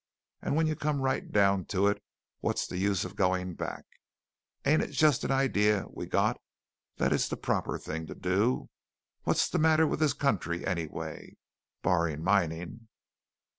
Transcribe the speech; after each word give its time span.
"And 0.41 0.55
when 0.55 0.65
you 0.65 0.75
come 0.75 0.99
right 0.99 1.31
down 1.31 1.65
to 1.65 1.85
it, 1.85 2.01
what's 2.39 2.65
the 2.65 2.79
use 2.79 3.05
of 3.05 3.15
going 3.15 3.53
back? 3.53 3.85
Ain't 4.65 4.81
it 4.81 4.87
just 4.89 5.23
an 5.23 5.29
idee 5.29 5.81
we 5.91 6.07
got 6.07 6.41
that 6.97 7.13
it's 7.13 7.29
the 7.29 7.37
proper 7.37 7.77
thing 7.77 8.07
to 8.07 8.15
do? 8.15 8.71
What's 9.25 9.47
the 9.47 9.59
matter 9.59 9.85
with 9.85 9.99
this 9.99 10.13
country, 10.13 10.65
anyway 10.65 11.37
barring 11.83 12.23
mining?" 12.23 12.87